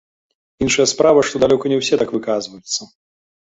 [0.67, 2.91] Іншая справа, што далёка не ўсе так выказваюцца.